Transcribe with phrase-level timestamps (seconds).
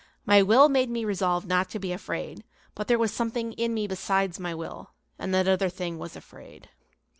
[0.25, 3.85] My will made me resolve not to be afraid, but there was something in me
[3.85, 6.69] besides my will, and that other thing was afraid.